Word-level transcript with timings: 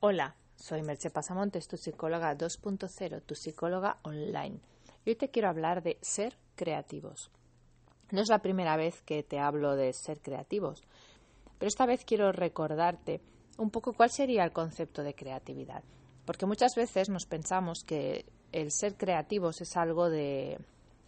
Hola, 0.00 0.36
soy 0.54 0.82
Merche 0.82 1.10
Pasamontes, 1.10 1.66
tu 1.66 1.76
psicóloga 1.76 2.32
2.0, 2.38 3.20
tu 3.26 3.34
psicóloga 3.34 3.98
online. 4.04 4.60
Hoy 5.04 5.16
te 5.16 5.28
quiero 5.28 5.48
hablar 5.48 5.82
de 5.82 5.98
ser 6.00 6.38
creativos. 6.54 7.32
No 8.12 8.20
es 8.20 8.28
la 8.28 8.38
primera 8.38 8.76
vez 8.76 9.02
que 9.02 9.24
te 9.24 9.40
hablo 9.40 9.74
de 9.74 9.92
ser 9.92 10.20
creativos, 10.20 10.84
pero 11.58 11.66
esta 11.66 11.84
vez 11.84 12.04
quiero 12.04 12.30
recordarte 12.30 13.20
un 13.56 13.70
poco 13.70 13.92
cuál 13.92 14.10
sería 14.10 14.44
el 14.44 14.52
concepto 14.52 15.02
de 15.02 15.14
creatividad. 15.14 15.82
Porque 16.24 16.46
muchas 16.46 16.76
veces 16.76 17.08
nos 17.08 17.26
pensamos 17.26 17.82
que 17.82 18.24
el 18.52 18.70
ser 18.70 18.94
creativos 18.94 19.60
es 19.60 19.76
algo 19.76 20.08
de 20.10 20.60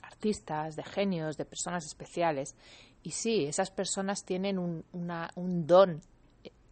artistas, 0.03 0.75
de 0.75 0.83
genios, 0.83 1.37
de 1.37 1.45
personas 1.45 1.87
especiales. 1.87 2.57
Y 3.05 3.13
sí, 3.13 3.45
esas 3.45 3.71
personas 3.71 4.25
tienen 4.25 4.59
un 4.59 5.67
don 5.69 6.03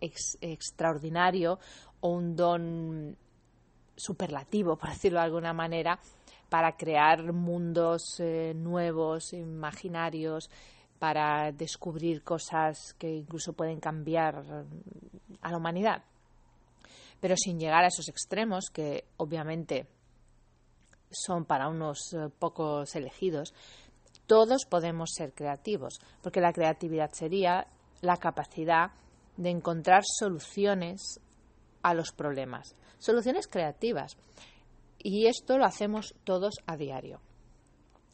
extraordinario 0.00 1.58
o 2.00 2.10
un 2.10 2.36
don 2.36 3.16
superlativo, 3.96 4.76
por 4.78 4.90
decirlo 4.90 5.18
de 5.18 5.24
alguna 5.26 5.52
manera, 5.52 5.98
para 6.48 6.76
crear 6.76 7.32
mundos 7.32 8.20
eh, 8.20 8.54
nuevos, 8.54 9.32
imaginarios, 9.32 10.48
para 10.98 11.52
descubrir 11.52 12.22
cosas 12.22 12.94
que 12.98 13.08
incluso 13.08 13.52
pueden 13.52 13.78
cambiar 13.80 14.66
a 15.42 15.50
la 15.50 15.56
humanidad. 15.56 16.02
Pero 17.20 17.36
sin 17.36 17.58
llegar 17.58 17.84
a 17.84 17.88
esos 17.88 18.08
extremos, 18.08 18.70
que 18.70 19.04
obviamente 19.16 19.86
son 21.10 21.44
para 21.44 21.68
unos 21.68 22.12
eh, 22.14 22.28
pocos 22.38 22.94
elegidos, 22.96 23.54
todos 24.26 24.66
podemos 24.66 25.10
ser 25.14 25.32
creativos, 25.32 26.00
porque 26.22 26.40
la 26.40 26.52
creatividad 26.52 27.10
sería 27.12 27.66
la 28.02 28.16
capacidad 28.18 28.90
de 29.38 29.50
encontrar 29.50 30.02
soluciones 30.04 31.20
a 31.82 31.94
los 31.94 32.12
problemas, 32.12 32.74
soluciones 32.98 33.46
creativas. 33.46 34.18
Y 34.98 35.26
esto 35.26 35.56
lo 35.56 35.64
hacemos 35.64 36.14
todos 36.24 36.56
a 36.66 36.76
diario. 36.76 37.20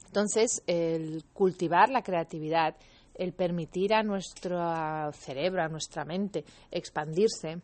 Entonces, 0.06 0.62
el 0.66 1.24
cultivar 1.32 1.88
la 1.88 2.02
creatividad, 2.02 2.76
el 3.14 3.32
permitir 3.32 3.94
a 3.94 4.02
nuestro 4.02 5.10
cerebro, 5.12 5.62
a 5.62 5.68
nuestra 5.68 6.04
mente 6.04 6.44
expandirse 6.70 7.60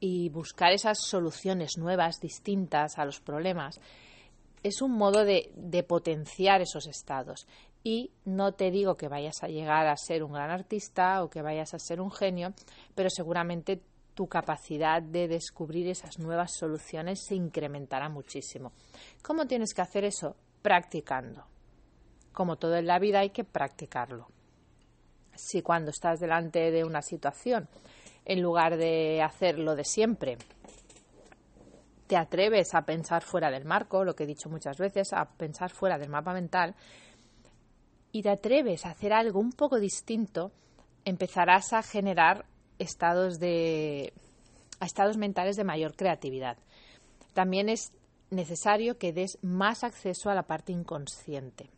y 0.00 0.30
buscar 0.30 0.72
esas 0.72 0.98
soluciones 1.00 1.76
nuevas, 1.76 2.18
distintas 2.18 2.98
a 2.98 3.04
los 3.04 3.20
problemas, 3.20 3.78
es 4.62 4.82
un 4.82 4.92
modo 4.92 5.24
de, 5.24 5.84
potenciar 5.86 6.60
esos 6.60 6.86
estados. 6.86 7.46
Y 7.84 8.10
no 8.24 8.52
te 8.52 8.70
digo 8.70 8.96
que 8.96 9.08
vayas 9.08 9.42
a 9.42 9.48
llegar 9.48 9.86
a 9.86 9.96
ser 9.96 10.22
un 10.22 10.32
gran 10.32 10.50
artista 10.50 11.22
o 11.22 11.30
que 11.30 11.42
vayas 11.42 11.74
a 11.74 11.78
ser 11.78 12.00
un 12.00 12.10
genio, 12.10 12.52
pero 12.94 13.08
seguramente 13.10 13.80
tu 14.14 14.26
capacidad 14.26 15.00
de 15.00 15.28
descubrir 15.28 15.88
esas 15.88 16.18
nuevas 16.18 16.52
soluciones 16.58 17.24
se 17.24 17.36
incrementará 17.36 18.08
muchísimo. 18.08 18.72
¿Cómo 19.22 19.46
tienes 19.46 19.72
que 19.72 19.82
hacer 19.82 20.04
eso? 20.04 20.34
Practicando. 20.60 21.44
Como 22.32 22.56
todo 22.56 22.76
en 22.76 22.86
la 22.86 22.98
vida 22.98 23.20
hay 23.20 23.30
que 23.30 23.44
practicarlo. 23.44 24.26
Si 25.36 25.62
cuando 25.62 25.92
estás 25.92 26.18
delante 26.18 26.72
de 26.72 26.82
una 26.82 27.00
situación, 27.00 27.68
en 28.24 28.42
lugar 28.42 28.76
de 28.76 29.22
hacer 29.22 29.58
lo 29.58 29.76
de 29.76 29.84
siempre, 29.84 30.36
te 32.08 32.16
atreves 32.16 32.74
a 32.74 32.82
pensar 32.82 33.22
fuera 33.22 33.50
del 33.50 33.66
marco, 33.66 34.02
lo 34.02 34.16
que 34.16 34.24
he 34.24 34.26
dicho 34.26 34.48
muchas 34.48 34.78
veces, 34.78 35.12
a 35.12 35.26
pensar 35.26 35.70
fuera 35.70 35.98
del 35.98 36.08
mapa 36.08 36.32
mental, 36.32 36.74
y 38.10 38.22
te 38.22 38.30
atreves 38.30 38.86
a 38.86 38.90
hacer 38.90 39.12
algo 39.12 39.38
un 39.38 39.52
poco 39.52 39.78
distinto, 39.78 40.50
empezarás 41.04 41.74
a 41.74 41.82
generar 41.82 42.46
estados 42.78 43.38
de 43.38 44.12
estados 44.80 45.16
mentales 45.16 45.56
de 45.56 45.64
mayor 45.64 45.94
creatividad. 45.96 46.56
También 47.34 47.68
es 47.68 47.92
necesario 48.30 48.96
que 48.96 49.12
des 49.12 49.38
más 49.42 49.84
acceso 49.84 50.30
a 50.30 50.34
la 50.34 50.44
parte 50.44 50.72
inconsciente. 50.72 51.68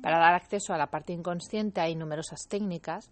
Para 0.00 0.18
dar 0.18 0.34
acceso 0.34 0.72
a 0.72 0.78
la 0.78 0.88
parte 0.88 1.12
inconsciente 1.12 1.80
hay 1.80 1.96
numerosas 1.96 2.46
técnicas, 2.48 3.10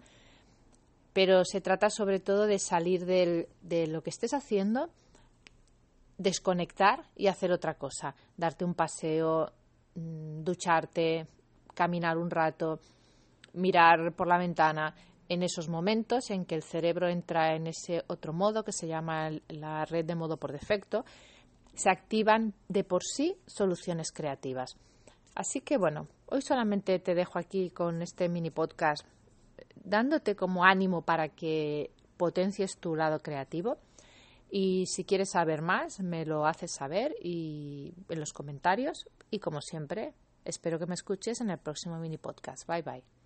pero 1.12 1.44
se 1.44 1.60
trata 1.60 1.90
sobre 1.90 2.20
todo 2.20 2.46
de 2.46 2.58
salir 2.58 3.04
de 3.04 3.86
lo 3.88 4.02
que 4.02 4.10
estés 4.10 4.32
haciendo, 4.32 4.90
desconectar 6.20 7.02
y 7.16 7.28
hacer 7.28 7.50
otra 7.50 7.74
cosa, 7.74 8.14
darte 8.36 8.66
un 8.66 8.74
paseo, 8.74 9.50
mm, 9.94 10.44
ducharte, 10.44 11.26
caminar 11.74 12.18
un 12.18 12.30
rato, 12.30 12.78
mirar 13.54 14.12
por 14.12 14.26
la 14.26 14.36
ventana, 14.36 14.94
en 15.30 15.42
esos 15.42 15.68
momentos 15.68 16.30
en 16.30 16.44
que 16.44 16.56
el 16.56 16.62
cerebro 16.62 17.08
entra 17.08 17.54
en 17.54 17.68
ese 17.68 18.02
otro 18.08 18.34
modo 18.34 18.64
que 18.64 18.72
se 18.72 18.86
llama 18.86 19.30
la 19.48 19.84
red 19.86 20.04
de 20.04 20.14
modo 20.14 20.36
por 20.36 20.52
defecto, 20.52 21.04
se 21.72 21.88
activan 21.88 22.52
de 22.68 22.84
por 22.84 23.02
sí 23.02 23.36
soluciones 23.46 24.12
creativas. 24.12 24.76
Así 25.34 25.60
que 25.60 25.78
bueno, 25.78 26.08
hoy 26.26 26.42
solamente 26.42 26.98
te 26.98 27.14
dejo 27.14 27.38
aquí 27.38 27.70
con 27.70 28.02
este 28.02 28.28
mini 28.28 28.50
podcast 28.50 29.06
dándote 29.76 30.34
como 30.36 30.64
ánimo 30.64 31.02
para 31.02 31.28
que 31.28 31.92
potencies 32.16 32.76
tu 32.78 32.94
lado 32.94 33.20
creativo. 33.20 33.78
Y 34.50 34.86
si 34.86 35.04
quieres 35.04 35.30
saber 35.30 35.62
más, 35.62 36.00
me 36.00 36.26
lo 36.26 36.46
haces 36.46 36.72
saber 36.72 37.14
y 37.22 37.94
en 38.08 38.20
los 38.20 38.32
comentarios. 38.32 39.08
Y 39.30 39.38
como 39.38 39.60
siempre, 39.60 40.14
espero 40.44 40.78
que 40.78 40.86
me 40.86 40.94
escuches 40.94 41.40
en 41.40 41.50
el 41.50 41.58
próximo 41.58 41.98
mini 41.98 42.18
podcast. 42.18 42.66
Bye 42.66 42.82
bye. 42.82 43.19